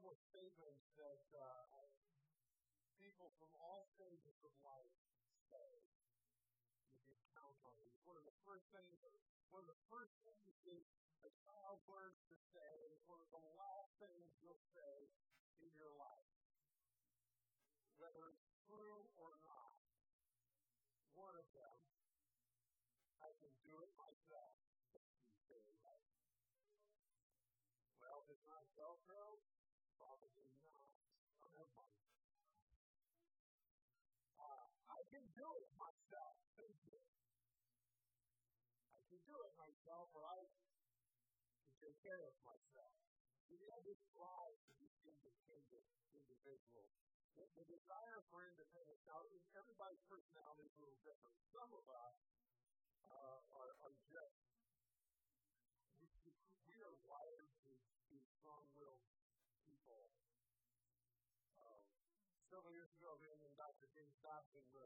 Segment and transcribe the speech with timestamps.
[0.00, 1.84] couple statements that uh,
[2.96, 4.96] people from all stages of life
[5.52, 5.84] say.
[6.88, 7.92] You can count on these.
[8.08, 8.96] One of the first things,
[9.52, 10.88] one of the first things is
[11.20, 15.12] a child learns to say, one of the last things you'll say
[15.60, 16.29] in your life.
[39.88, 40.68] I can
[41.80, 42.92] take care of myself.
[43.48, 46.92] We have this drive to be independent individuals.
[47.40, 49.24] The, the desire for independence, now,
[49.56, 51.32] everybody's personality is a little different.
[51.56, 52.16] Some of us
[53.08, 54.36] uh, are, are just,
[55.96, 56.36] we,
[56.68, 57.72] we are wired to
[58.12, 59.00] be strong-willed
[59.64, 60.12] people.
[61.56, 61.84] Um,
[62.52, 63.88] several years ago, me and Dr.
[63.96, 64.84] James Dobson, the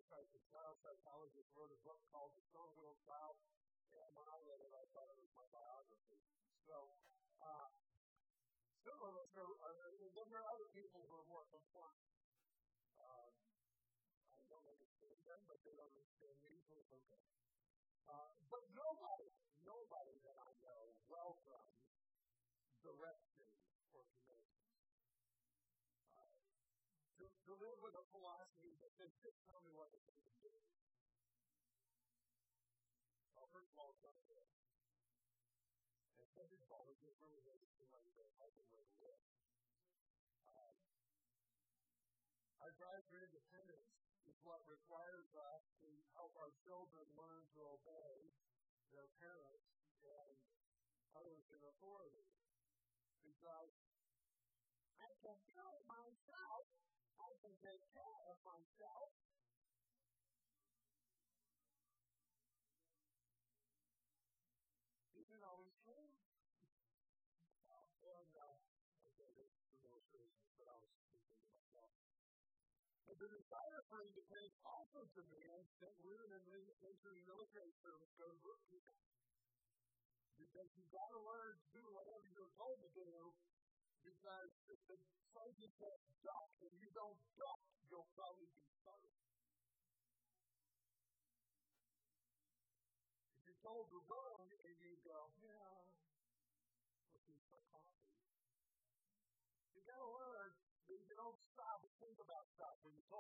[0.55, 3.35] child psychologist, wrote a book called The Strong-Willed Child.
[4.15, 6.23] And I thought it was my biography.
[6.71, 6.95] So,
[7.43, 7.67] uh,
[9.25, 9.75] us are, are,
[10.15, 12.15] then there are other people who are more compliant.
[12.95, 13.29] Uh,
[14.31, 17.25] I don't understand them, but they don't understand me, so it's okay.
[18.07, 19.31] Uh, but nobody,
[19.67, 21.75] nobody that I know welcomes
[22.85, 23.51] direction
[23.97, 24.71] or commitment.
[26.15, 26.39] Uh,
[27.19, 30.15] to, to live with a philosophy that says, just tell me what to do.
[37.15, 39.15] It really makes it like the healthy way.
[40.51, 40.75] Um,
[42.59, 43.95] our drive for independence
[44.27, 48.35] is what requires us to help our children learn to obey
[48.91, 49.63] their parents
[50.03, 50.35] and
[51.15, 52.27] others in authority.
[53.23, 53.71] Because
[54.99, 56.67] I can do it myself,
[57.23, 59.15] I can take care of myself.
[73.25, 78.39] The desire for independence also demands that women and men entering military service go to
[78.45, 78.93] work people.
[80.37, 83.33] Because you've got to learn to do whatever you're told to do,
[84.05, 84.99] because if the
[85.33, 89.17] sergeant says duck and you don't duck, you'll probably be starved.
[93.41, 94.34] If you're told to run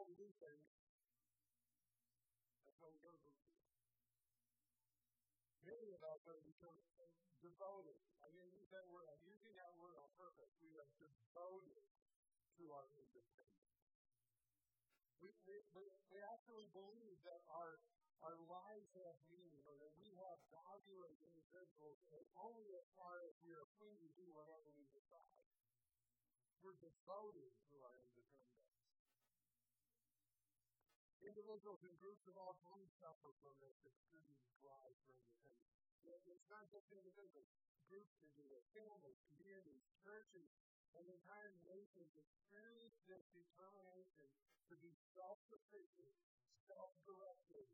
[0.02, 0.66] to do things.
[2.66, 3.38] That's how we go through
[5.64, 6.76] Many of us are become
[7.40, 7.96] devoted.
[8.20, 9.06] I mean, use that word.
[9.08, 10.50] I'm using that word on purpose.
[10.60, 11.84] We are devoted
[12.60, 13.64] to our independence.
[15.24, 17.80] We, we, we actually believe that our,
[18.20, 23.24] our lives have meaning or that we have value as individuals and only as far
[23.24, 25.48] as we are free to do whatever we decide.
[26.60, 28.23] We're devoted to our independence.
[31.24, 35.72] Individuals and groups of all kinds suffer from this extreme drive for independence.
[36.28, 37.48] It's not just individuals.
[37.88, 38.60] Groups can do it.
[38.76, 40.52] Families, communities, churches,
[40.92, 44.28] and entire nations experience this determination
[44.68, 46.12] to be self-sufficient,
[46.68, 47.66] self-directed,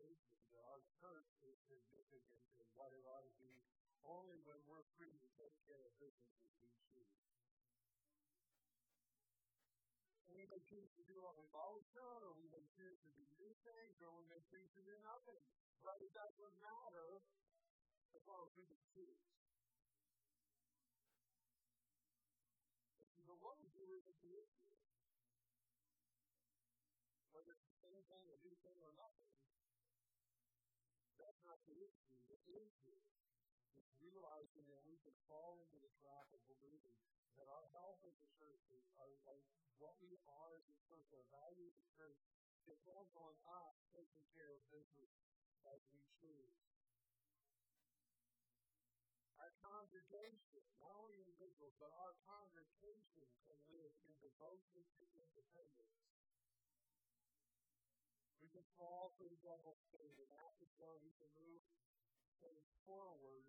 [0.00, 2.24] congregation, that our church is significant
[2.56, 3.52] and what it ought to be
[4.08, 7.20] only when we're free to take care of business as we choose.
[10.32, 13.24] We may choose to do what we've always done, or we may choose to do
[13.36, 15.42] new things, or we may choose to do nothing.
[15.84, 17.20] But it doesn't matter
[18.16, 19.39] as long as we can choose.
[31.50, 32.94] Not the issue.
[33.74, 36.94] Is realizing that we can fall into the trap of believing
[37.38, 39.42] that our health as a church is our, like
[39.82, 42.18] what we are as a church, our value as a church,
[42.66, 45.10] depends on us taking care of business
[45.70, 46.58] as we choose.
[49.38, 56.09] Our, congregation, not only individuals, but our congregation can live in devotion to independence.
[58.50, 61.62] We can fall for the devil's bait, and after so, we can move
[62.42, 63.46] things forward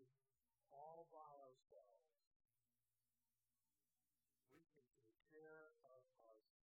[0.69, 2.05] all by ourselves.
[4.53, 6.53] We can take care of ourselves.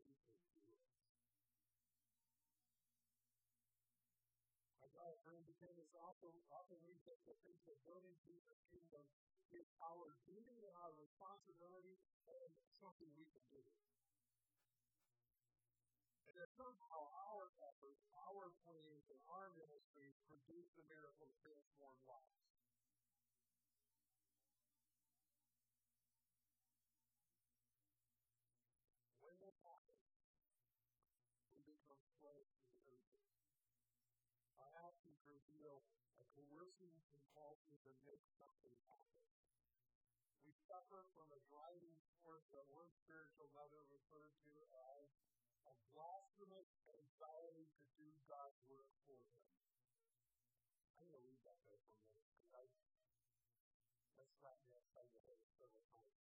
[0.00, 0.88] We can do it.
[4.80, 9.04] Our God for independence often, often leads us to think that building Jesus' kingdom
[9.52, 12.00] is our duty and our responsibility
[12.32, 13.60] and something we can do.
[16.36, 17.00] That somehow
[17.32, 22.44] our efforts, our plans, and our ministries produce the miracle of transformed lives.
[29.24, 30.12] When that happens,
[31.56, 33.32] we become slaves to the urges.
[34.60, 35.88] Our actions reveal
[36.20, 39.24] a coercive compulsion to make something happen.
[40.44, 44.52] We suffer from a driving force that one spiritual mother referred to
[45.00, 45.25] as
[45.66, 49.42] a blasphemous anxiety to do God's work for them.
[50.96, 52.30] I'm going to read that there for a minute.
[52.54, 52.62] I,
[54.16, 54.78] that's not me.
[55.14, 56.18] To read it several times.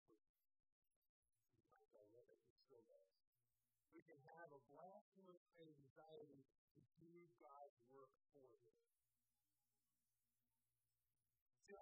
[1.85, 3.09] Sometimes I read it, it still does.
[3.95, 6.45] We can have a blasphemous anxiety
[6.75, 8.75] to do God's work for them.
[11.65, 11.79] See,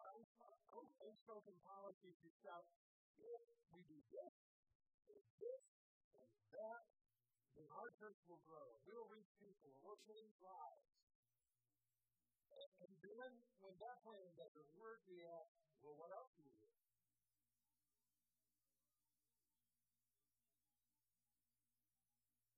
[1.03, 2.69] unspoken policies is shout,
[3.19, 3.43] if
[3.75, 4.35] we do this,
[5.11, 5.65] and this,
[6.15, 6.92] and that,
[7.63, 8.75] then our church will grow.
[8.83, 10.91] We'll reach people, we'll change lives.
[12.83, 16.67] And then, when that plan doesn't work, we ask, well, what else do we do?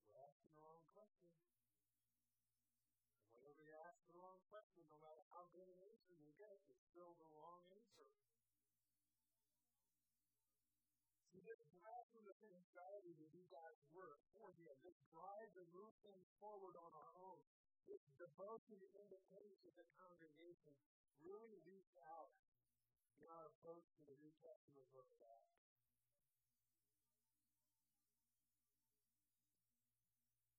[0.09, 1.29] We're asking the wrong question.
[3.37, 6.89] Whenever you ask the wrong question, no matter how good an answer you get, it's
[6.89, 7.84] still the wrong answer.
[12.45, 16.93] Blasphemous anxiety to do God's work for Him, this drive to move things forward on
[16.93, 17.41] our own,
[17.89, 20.77] this devotion the independence of the congregation
[21.25, 22.37] really leads out
[23.17, 25.57] in our approach to the New Testament book of Acts.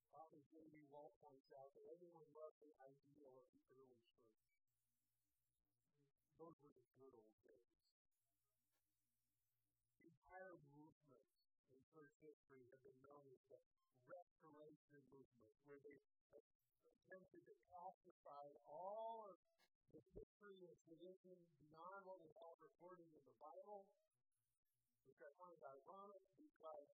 [0.10, 0.90] Author J.D.
[0.90, 4.42] Walt points out that everyone loved the ideal of the early church.
[6.42, 7.85] Those were the good old days
[12.26, 13.60] history have been known as the
[14.10, 15.98] Restoration Movement, where they
[16.34, 19.38] attempted to classify all of
[19.94, 23.86] the history and tradition beyond what we have recorded in the Bible,
[25.06, 26.90] which I find ironic because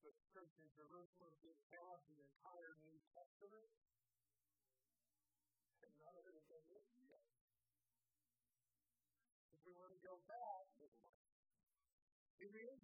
[0.00, 3.68] the church in Jerusalem didn't have the entire New Testament,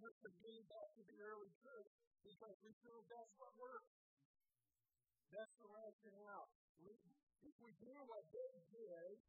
[0.00, 1.92] interest of getting back to the early church,
[2.24, 3.92] because we feel that's what works.
[5.28, 6.48] That's the rationale.
[7.44, 9.20] If we do what they did,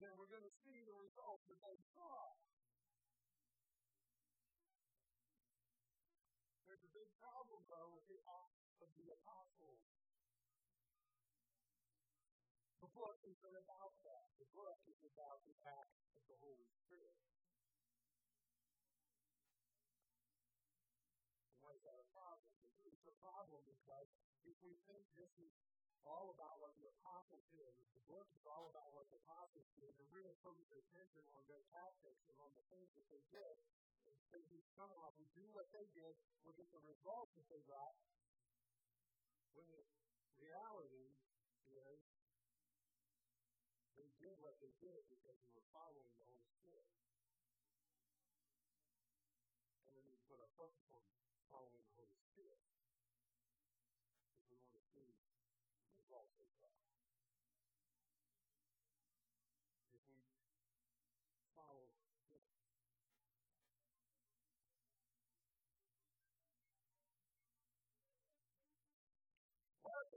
[0.00, 2.32] then we're going to see the results that they saw.
[6.64, 9.84] There's a big problem, though, with the Acts of the Apostles.
[12.80, 14.32] The book isn't about that.
[14.40, 17.33] The book is about the act of the Holy Spirit.
[23.24, 24.08] Problem because
[24.44, 25.52] if we think this is
[26.04, 29.64] all about what the apostles did, if the book is all about what the apostles
[29.80, 33.56] did, and going focus attention on their tactics and on the things that they did,
[34.04, 34.44] and say
[34.76, 36.12] come we do what they did,
[36.44, 37.96] we'll get the results that they got.
[39.56, 39.80] When the
[40.36, 41.16] reality
[41.72, 42.00] is
[43.96, 47.03] they did what they did because they were following the Holy Spirit.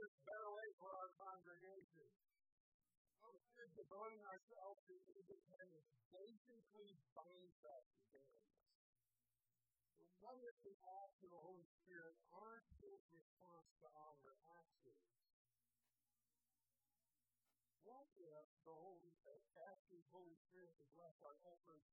[0.08, 2.08] Is a better way for our congregation?
[3.20, 8.48] Well, it's devoting ourselves to independence basically binds us together
[10.68, 15.08] the acts of the Holy Spirit aren't His response to our actions?
[17.88, 21.88] What if the Holy uh, asking Holy Spirit to bless our efforts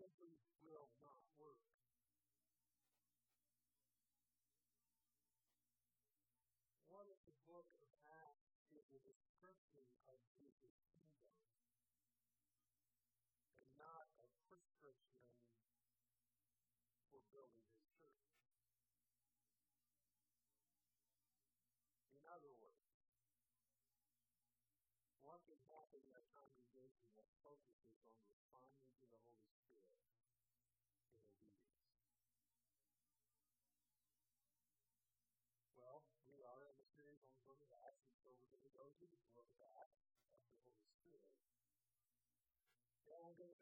[0.00, 1.73] simply will not work?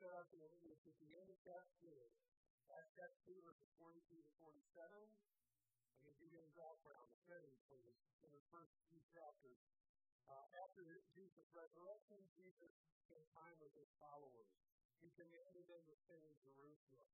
[0.02, 1.94] And going to start off at the end of chapter 2.
[2.75, 4.59] Acts chapter 2, verses 42 to 47.
[4.99, 9.62] I'm going to give you a background, the setting this in the first few chapters.
[10.26, 10.82] Uh, after
[11.14, 12.75] Jesus' resurrection, Jesus
[13.06, 14.50] spent time with his followers.
[14.99, 17.06] He commanded them to stay in Jerusalem.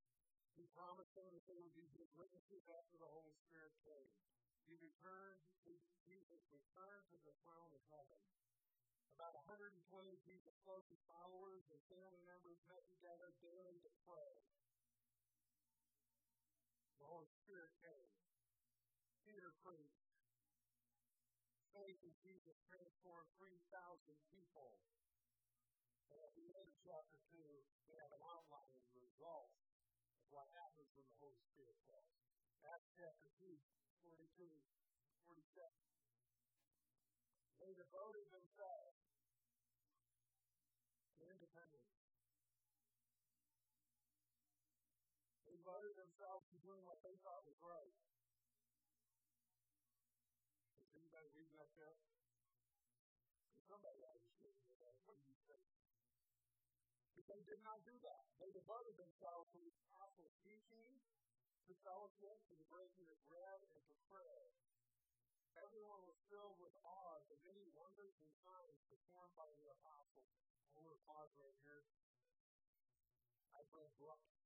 [0.56, 4.08] He promised them that they would be his witnesses after the Holy Spirit came.
[4.64, 5.44] He returned,
[6.08, 8.47] Jesus returned to the throne of heaven.
[9.18, 9.74] About 120
[10.14, 14.34] of Jesus' closest followers and family members met together daily to pray.
[17.02, 18.14] The Holy Spirit came.
[19.26, 20.06] Peter preached.
[21.74, 23.58] Faith in Jesus transformed 3,000
[24.30, 24.78] people.
[26.14, 27.42] And at the end of chapter 2,
[27.90, 29.58] we have an outline of the results
[30.22, 32.14] of what happens when the Holy Spirit falls.
[32.70, 33.50] Acts chapter 2,
[34.06, 34.46] 42,
[35.26, 35.74] 47.
[37.58, 38.77] They devoted themselves
[46.68, 47.96] doing what they thought was right.
[50.84, 51.96] Is anybody reading that there?
[53.64, 54.52] Somebody to say
[54.84, 55.00] that.
[55.08, 55.56] What do you say?
[57.16, 58.28] But they did not do that.
[58.36, 60.92] They devoted themselves to the apostles' teaching,
[61.68, 64.52] to fellowship, to the breaking of bread, and to prayer.
[65.56, 70.28] Everyone was filled with awe at the many wonders and signs performed by the apostles.
[70.76, 71.88] I to pause right here.
[73.56, 74.37] I've read books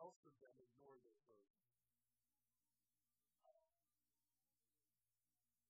[0.00, 1.60] most of them ignore this verse.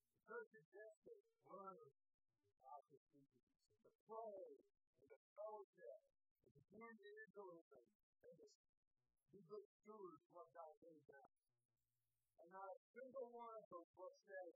[0.07, 1.19] The church existed,
[1.51, 1.91] learn,
[2.39, 4.63] the apostles' teachings, the pray,
[5.03, 5.99] and the fellowship,
[6.71, 7.83] born evangelism
[8.23, 11.29] and to be good stewards of what God gave them.
[12.39, 14.55] And not a single one of those books says,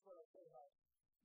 [0.00, 0.72] notice what I said about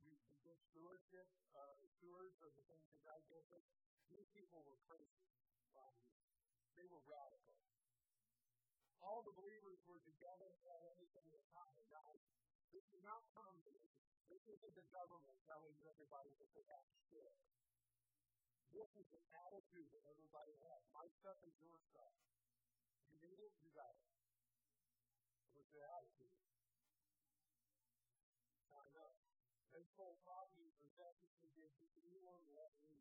[0.04, 1.24] we, we good stewardship,
[1.56, 3.64] uh, stewards of the things that God gives us?
[4.12, 5.24] These people were crazy.
[5.80, 5.96] Um,
[6.76, 7.56] they were radical.
[9.00, 11.88] All the believers were together had everything in common.
[11.88, 12.20] Now,
[12.76, 13.96] this is not communism.
[14.28, 17.36] This isn't the government telling everybody that they have to share.
[18.76, 20.84] This is an attitude that everybody has.
[20.92, 22.12] My stuff is your stuff.
[23.08, 24.04] You need it, you got it.
[25.48, 26.45] It was their attitude.
[29.96, 31.88] They told Robbie for decades to give to
[32.52, 33.00] let me.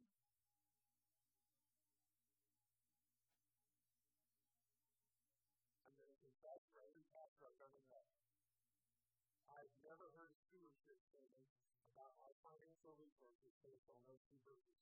[5.83, 8.07] I'm going to confess for every pastor I've ever met.
[9.51, 11.51] I've never heard a stewardship statement
[11.99, 14.79] about our financial resources based on those two verses.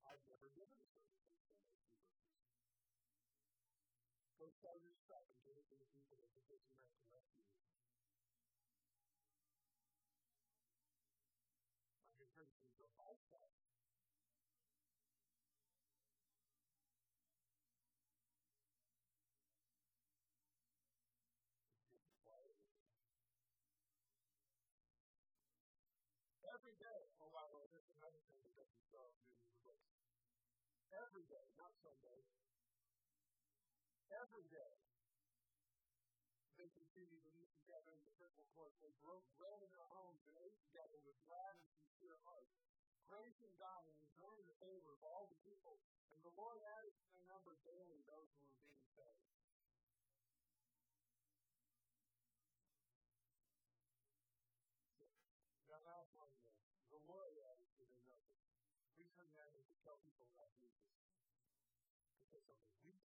[0.00, 2.40] I've never given a service based on those two verses.
[4.40, 7.75] Go sell your stuff and give it to the people that position that to rescue
[26.56, 29.86] Every day, oh wow, well, there's another thing that doesn't up in the books.
[30.90, 32.26] every day, not Sunday,
[34.10, 34.74] every day,
[36.58, 38.74] they continued to meet together in the temple courts.
[38.82, 42.65] They broke bread in their homes and ate together with glad and sincere hearts,
[43.06, 45.78] praising God and enjoying the favor of all the people.
[46.10, 49.26] And the Lord added to their number daily those who were being saved.
[55.70, 56.30] Now, last one,
[56.90, 58.34] the Lord added to their number.
[58.98, 60.90] We turn that to tell people about Jesus.
[62.26, 63.05] Because something we can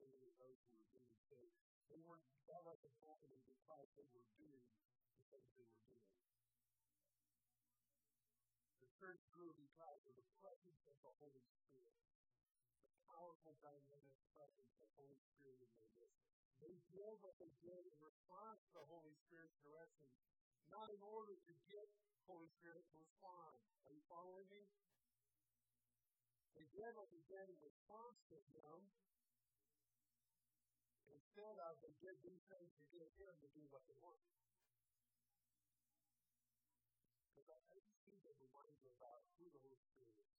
[0.00, 1.56] those who were being saved.
[1.92, 2.90] They weren't, that wasn't
[3.70, 4.64] because they were doing
[5.14, 6.10] the things they were doing.
[8.82, 12.00] The church grew because of the presence of the Holy Spirit.
[12.88, 16.24] The powerful dynamic presence of the Holy Spirit in their midst.
[16.60, 20.10] They did what they did in response to the Holy Spirit's direction,
[20.68, 21.88] not in order to get
[22.28, 23.56] Holy Spirit to respond.
[23.88, 24.68] Are you following me?
[26.58, 28.76] They did what they did in response to Him.
[31.30, 34.18] Instead of, they did these things to get Him to do what they want.
[37.30, 40.34] Because I, I just think that reminds you about who the Holy Spirit is.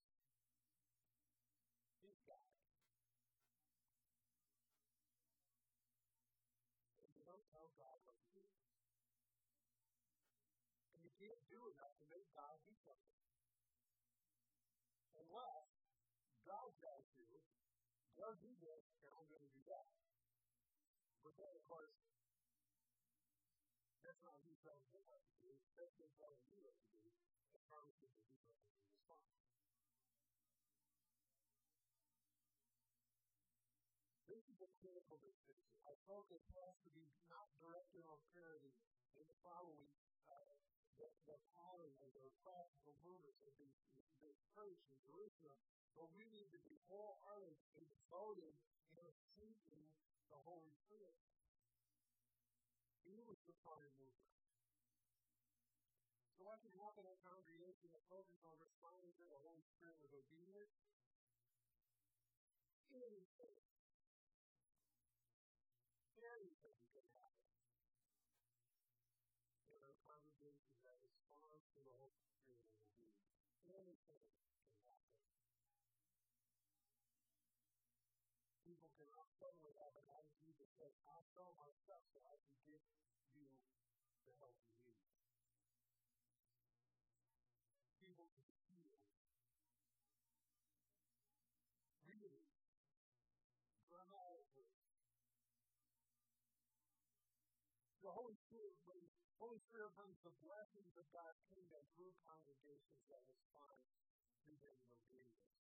[2.04, 2.44] He's God.
[7.08, 8.44] And you don't tell God what to do
[10.92, 13.16] And you can't do enough to make God do something.
[15.16, 15.72] Unless
[16.44, 17.32] God tells you,
[18.20, 18.52] go do
[21.72, 21.96] course,
[24.04, 25.56] that's not who tells what to do.
[25.80, 27.08] That's telling you what to do.
[27.08, 27.12] To.
[34.28, 35.72] This is a critical distinction.
[35.88, 38.76] Our focus has to be not directed on parity
[39.16, 39.88] in the following
[40.28, 40.56] uh,
[41.00, 43.72] the, the pattern and the practical movements of the,
[44.20, 45.60] the church in Jerusalem,
[45.96, 48.56] but we need to be wholehearted and devoted
[48.96, 49.88] in seeking
[50.32, 51.31] the Holy Spirit.
[53.12, 54.32] He was the prime mover.
[56.40, 60.00] So what can happen in a congregation that focuses on responding to the Holy Spirit
[60.00, 60.72] with obedience?
[62.96, 63.60] Anything.
[66.24, 67.52] Anything can happen.
[69.76, 70.96] In a congregation to the
[71.36, 72.80] Holy Spirit and obedience.
[73.68, 75.20] Anything can happen.
[78.64, 80.08] People can suddenly have an
[80.82, 82.82] says, I'll sell myself so I can give
[83.38, 83.46] you
[84.26, 85.06] the help you need.
[88.02, 88.98] People can feel
[92.02, 92.50] really
[93.86, 94.74] dramatically.
[98.02, 103.22] The Holy Spirit brings Holy Spirit brings the blessings of God's kingdom through congregations that
[103.30, 103.78] respond
[104.50, 105.51] to in obedience.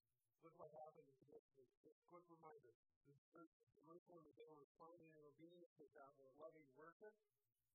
[0.42, 1.46] Look what happened in this.
[1.54, 2.74] Just a quick reminder.
[3.06, 6.10] The church of Jerusalem, they were responding in obedience to God.
[6.18, 7.14] They loving worship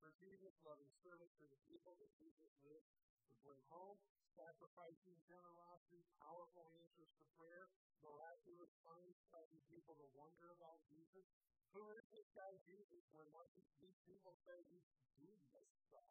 [0.02, 2.90] for Jesus, loving service to the people that Jesus lived
[3.30, 4.02] to bring home,
[4.34, 7.70] sacrificing generosity, powerful answers to prayer,
[8.02, 11.26] miraculous signs causing people to wonder about Jesus.
[11.70, 16.10] Who is this guy Jesus when what these people say he's doing this stuff?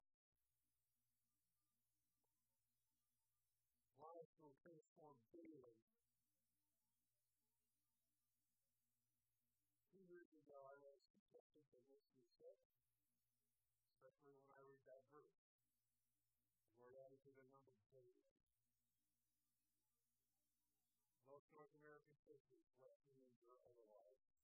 [4.00, 5.85] Lives will transform daily.
[13.90, 15.34] Especially when I read that verse.
[16.78, 18.22] Lord added to the number daily.
[21.26, 24.35] Most North American churches left me or otherwise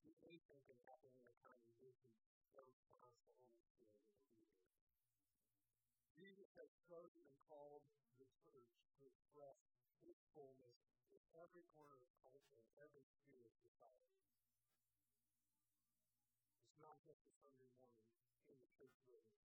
[0.02, 2.10] See, anything can happen in a congregation
[2.58, 4.66] that responds to Holy Spirit as a leader.
[6.18, 7.86] Jesus has chosen and called
[8.18, 9.58] the church to express
[10.02, 10.78] his fullness
[11.14, 14.16] in every corner of culture, and every sphere of society.
[16.64, 18.08] It's not just a Sunday morning
[18.48, 19.38] in the church building.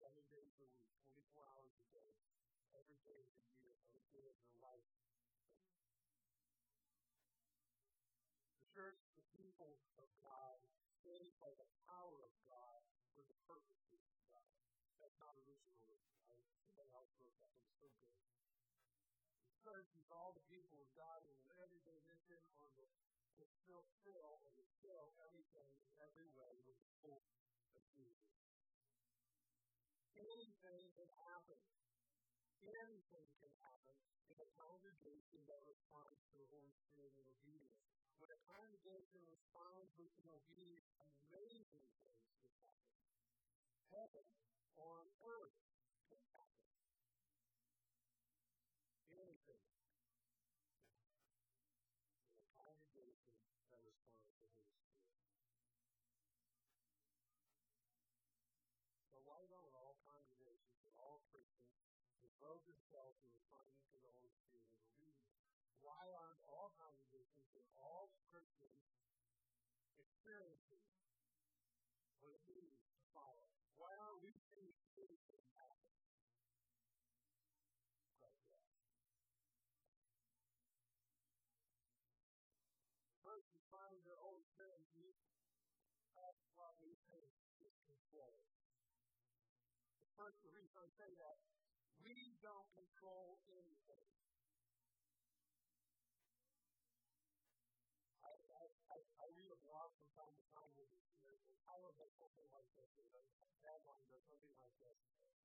[0.00, 2.12] Seven days a week, 24 hours a day,
[2.76, 4.88] every day of the year, every day of your life.
[8.60, 10.60] The church, the people of God,
[11.00, 12.80] saved by the power of God
[13.16, 14.44] for the purposes of God.
[15.00, 15.96] That's not original.
[16.28, 16.36] I,
[16.68, 17.56] somebody else wrote that.
[17.56, 18.20] It was so good.
[19.48, 22.84] The church is all the people of God in everyday mission on the
[23.36, 24.35] to fulfill
[32.66, 33.94] Anything can happen
[34.26, 37.78] in a congregation that responds to the Holy Spirit in obedience.
[38.18, 40.90] When a congregation responds with an obedience,
[41.30, 42.98] amazing things can happen.
[43.94, 44.26] Heaven
[44.74, 45.58] on earth
[46.10, 46.66] can happen.
[49.14, 49.62] Anything
[52.56, 53.36] congregation
[53.70, 54.85] that responds to the Holy Spirit.
[62.36, 65.40] Devote themselves to responding to the Holy Spirit in obedience?
[65.80, 68.84] Why aren't all congregations and all Christians
[69.96, 70.84] experiencing
[72.20, 73.48] what it means to follow?
[73.80, 75.96] Why aren't we seeing anything happen?
[78.20, 78.68] Right there.
[83.24, 85.08] First, you find the Holy Spirit in you.
[86.12, 87.24] That's why we say
[87.64, 88.44] is control.
[90.04, 91.40] The first reason I say that,
[92.06, 94.06] we don't control anything.
[98.22, 98.64] I, I,
[98.94, 100.70] I, I read a blog from time to time
[101.26, 104.98] with the power of something like this, a tagline or something like this.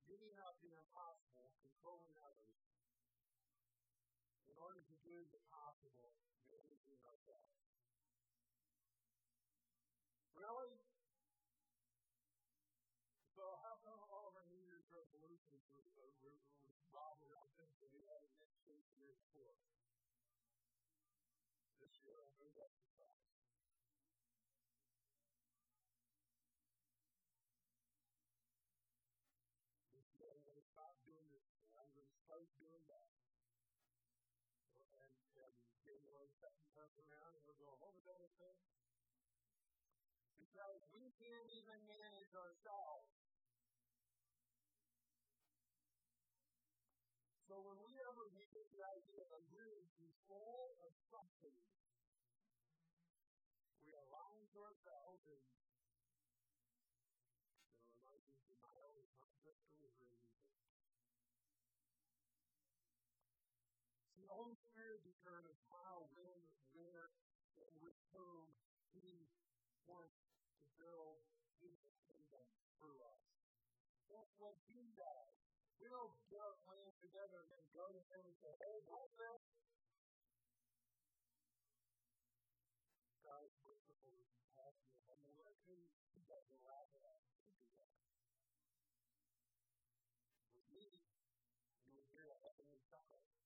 [0.05, 2.61] Giving up the impossible, controlling others,
[4.45, 6.13] in order to do the possible,
[6.51, 7.70] managing ourselves.
[22.11, 22.71] Doing doing.
[34.75, 35.07] And,
[35.39, 35.53] and
[35.87, 37.31] January 2nd comes around
[38.35, 38.59] and?
[40.35, 43.07] Because we can't even manage ourselves.
[47.47, 51.59] So when we ever get the idea of being control of something,
[54.51, 55.43] to ourselves and
[57.87, 60.43] you know, like denial is not just delivery either.
[64.19, 66.39] The Holy Spirit determines how, when,
[66.75, 67.11] where,
[67.59, 68.47] and with whom
[68.95, 69.27] He
[69.87, 70.15] wants
[70.59, 71.19] to build
[71.59, 71.75] His
[72.07, 72.45] kingdom
[72.79, 73.23] through us.
[74.11, 75.35] That's what He does.
[75.79, 79.15] We don't get our plans together and then go to Him and say, hey, what's
[79.17, 79.40] this?
[85.11, 85.19] Compassionate.
[85.19, 85.81] I'm going to let Him,
[86.15, 87.91] He doesn't allow that to do that.
[90.55, 91.03] With me,
[91.83, 93.40] you will hear a heavenly child.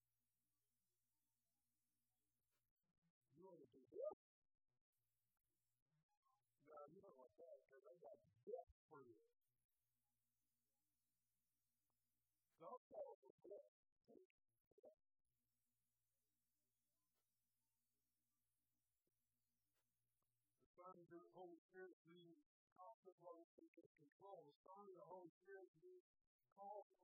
[23.22, 24.42] Constant love and control.
[24.42, 26.10] The Son and the Holy Spirit means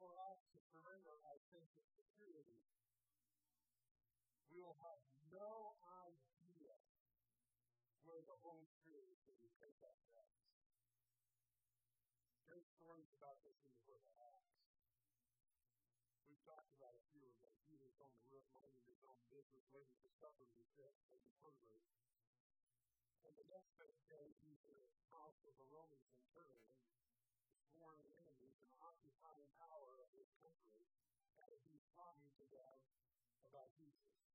[0.02, 2.58] for us to surrender our sense of security.
[4.50, 4.98] We will have
[5.30, 5.78] no
[6.10, 6.74] idea
[8.02, 10.42] where the Holy Spirit is going to take us next.
[12.50, 14.58] There's stories about this in the book of Acts.
[16.26, 17.54] We've talked about a few of them.
[17.70, 21.22] Peter's on the road minding his own business, waiting for supper to be hungry.
[21.46, 22.01] And the next
[23.90, 26.70] he's in the house of a Roman centurion,
[27.74, 30.86] foreign enemies and occupying power of his country,
[31.42, 32.78] and he's talking to them
[33.50, 34.31] about Jesus.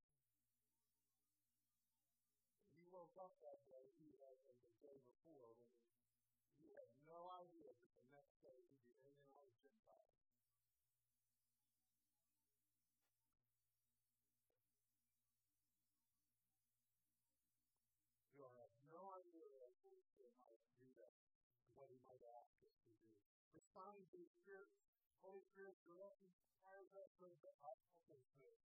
[25.26, 28.62] Holy Spirit's direction requires us to the opposite thing.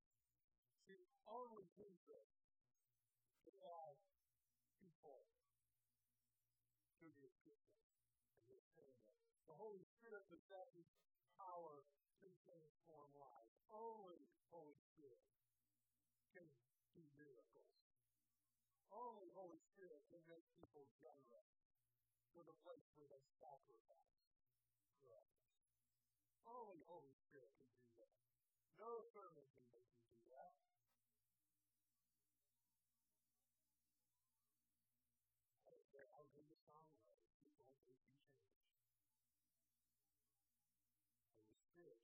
[0.83, 2.27] See, only Jesus
[3.47, 3.95] can add
[4.75, 5.23] people
[6.99, 7.87] to the epistles.
[8.43, 9.15] understand it.
[9.47, 10.83] The Holy Spirit possesses
[11.39, 11.87] power
[12.19, 13.55] to transform lives.
[13.71, 14.19] Only
[14.51, 15.23] Holy Spirit
[16.35, 16.43] can
[16.91, 17.71] do miracles.
[18.91, 21.55] Only Holy Spirit can make people generous
[22.35, 24.18] to the place where they sacrifice.
[26.49, 28.09] Oh, only Holy Spirit can do that.
[28.81, 30.57] No sermon can make you do that.
[36.09, 37.05] How good the song was.
[37.43, 38.33] People can be changed.
[41.45, 41.99] Holy Spirit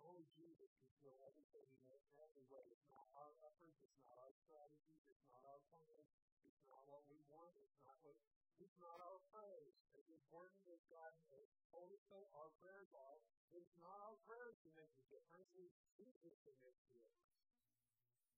[0.00, 2.64] only Jesus can fill everything in every way.
[2.70, 6.04] It's not our efforts, it's not our strategies, it's not our plan,
[6.46, 8.16] it's not what we want, it's not what
[8.62, 9.74] it's not our prayers.
[9.98, 13.18] As important as God told us that our prayers are,
[13.54, 17.38] it's not our prayers to make the difference, it's Jesus to make the difference.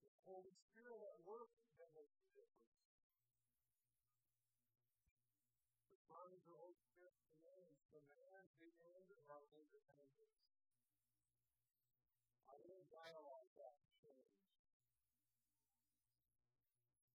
[0.05, 1.49] It's Holy Spirit at work
[1.81, 2.77] that makes the difference.
[6.17, 10.43] Of the Holy Spirit commands demand the end of our independence.
[12.51, 14.43] Our inner dialogue has changed.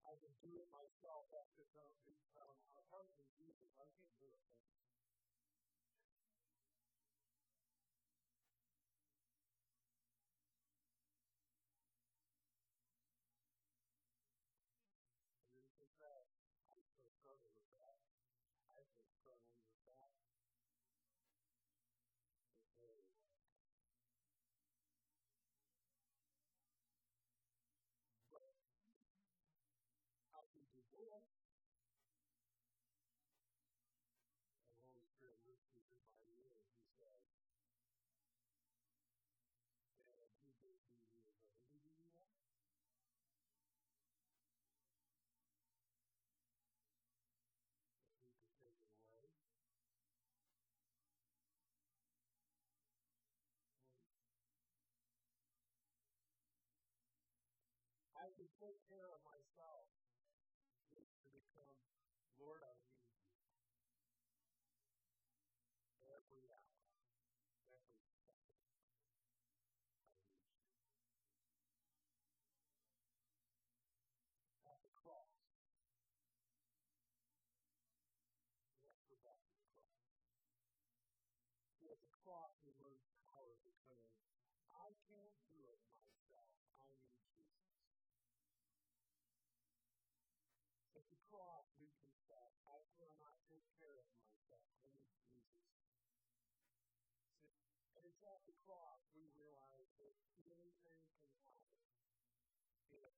[0.05, 3.69] I can do it myself after some become apart from Jesus.
[3.77, 4.50] I can't do it.
[31.01, 31.17] And
[34.61, 37.25] the Holy Spirit whispers in my ear and he says,
[40.21, 40.77] and he did
[41.73, 42.37] he is able to do that.
[48.53, 49.57] If he could take it away.
[58.13, 59.40] I can take care of myself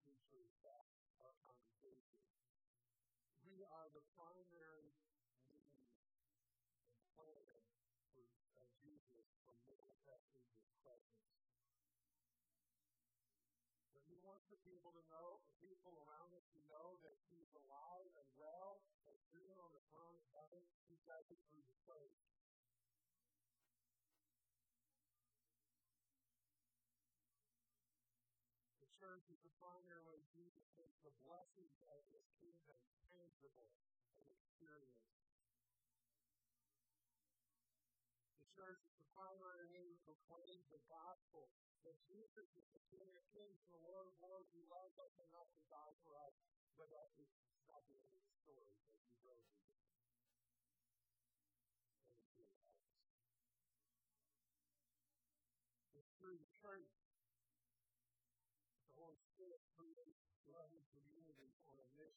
[0.00, 0.16] A
[0.64, 0.88] that
[1.20, 2.24] our congregation.
[3.44, 4.96] We are the primary
[5.44, 7.60] need and plan
[7.92, 8.24] for
[8.56, 10.16] uh, Jesus from middle to
[10.80, 11.28] presence.
[13.92, 17.52] But he wants the people to know, the people around us to know that he's
[17.68, 21.76] alive and well, and sitting on the throne of heaven, he's got it through the
[21.84, 22.29] faith.
[29.60, 32.80] The primary Jesus makes the blessings of his kingdom
[33.12, 33.68] tangible
[34.16, 35.20] and experienced.
[38.40, 41.52] The church is the primary way to proclaim the gospel
[41.84, 45.52] that Jesus is the King of Kings the Lord of Lords who loves us enough
[45.52, 46.32] to die for us,
[46.80, 47.28] but that is
[47.68, 49.76] not the end of the story that he rose again.
[49.76, 49.79] And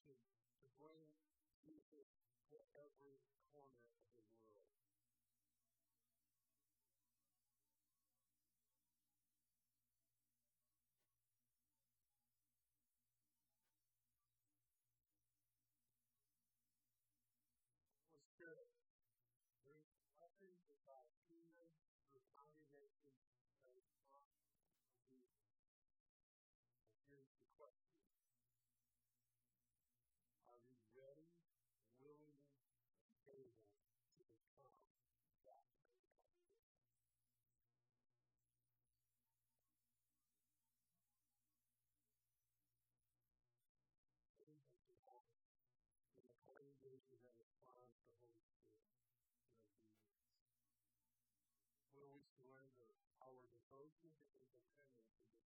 [0.07, 1.07] mission to bring
[1.63, 2.07] Jesus
[2.51, 4.82] to every corner of the world.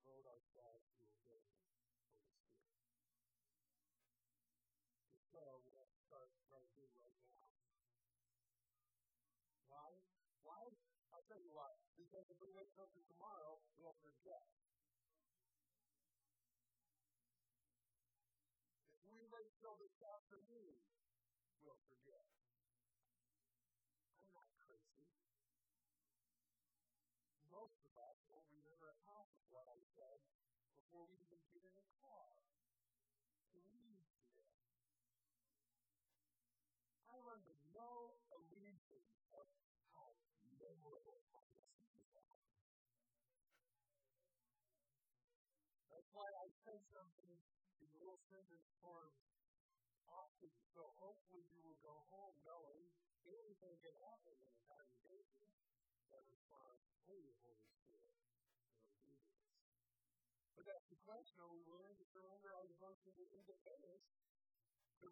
[0.07, 2.14] Devote ourselves to obeying Holy Spirit?
[5.11, 7.51] If so, to start right here, right now.
[9.66, 9.90] Why?
[10.47, 10.62] Why?
[11.11, 11.75] I'll tell you why.
[11.99, 14.47] Because if we wait until tomorrow, we'll forget.
[19.03, 20.87] If we wait till this afternoon,
[21.66, 22.45] we'll forget.
[46.12, 47.33] Why I say something
[47.83, 49.12] in little sentence form
[50.07, 50.53] often.
[50.75, 52.87] So hopefully you will go home knowing
[53.27, 55.47] anything can happen in a congregation
[56.12, 59.35] that responds the Holy Spirit in obedience.
[60.55, 64.07] But that's the question, are we willing to surrender our devotion to independence
[65.03, 65.09] to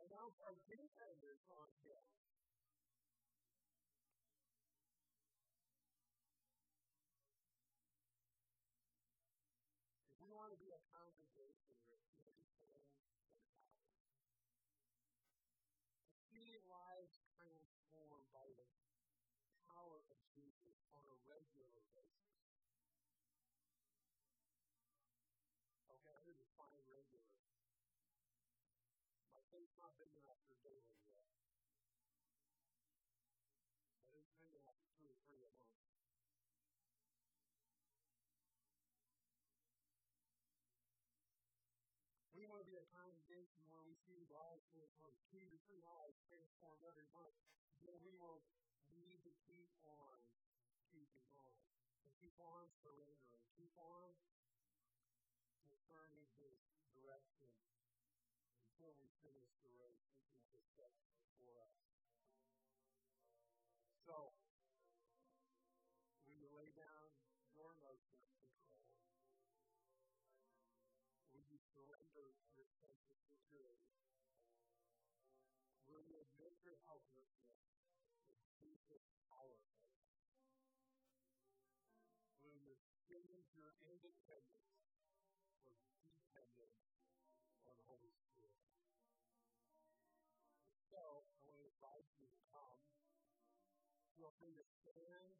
[0.00, 2.19] announce our dependence on Him?
[29.50, 30.56] Faith's not big enough for.
[34.10, 35.74] But it's big enough for two or three a month.
[42.34, 46.16] We want to be a congregation where we see lives transformed, two to three lives
[46.30, 47.36] transformed every month.
[47.82, 48.40] Then we will
[48.94, 50.18] need to keep on
[50.88, 51.52] keeping on.
[52.06, 53.44] And keep on surrendering.
[53.58, 54.14] Keep on
[60.76, 61.80] the before us.
[64.04, 64.34] So,
[66.26, 67.08] we lay down
[67.56, 67.72] your
[68.12, 68.84] of control.
[71.32, 73.96] Will you surrender your sense of security?
[75.88, 77.64] Will you admit your helplessness
[78.28, 79.80] and Jesus powerful?
[82.44, 82.76] Will you
[83.08, 84.79] change your independence
[94.40, 95.36] free to stand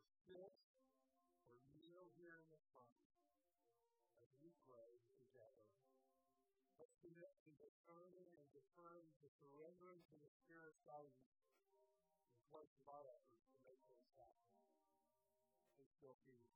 [0.00, 0.56] or sit
[1.44, 2.96] or kneel here in the front
[4.24, 5.68] as we pray together.
[6.80, 11.36] Let's commit to discerning and deferring to surrendering to the Spirit's guidance
[12.32, 14.48] in place of our efforts to make things happen.
[15.76, 16.48] Please feel free to.